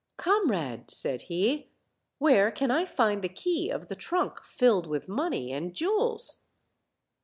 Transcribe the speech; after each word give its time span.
"Com 0.17 0.49
rade," 0.49 0.89
said 0.89 1.21
he, 1.29 1.69
"where 2.17 2.49
can 2.49 2.71
I 2.71 2.85
find 2.85 3.21
the 3.21 3.29
key 3.29 3.69
of 3.69 3.87
the 3.87 3.93
trunk 3.95 4.41
filled 4.43 4.87
with 4.87 5.07
money 5.07 5.51
and 5.53 5.75
jewels?" 5.75 6.45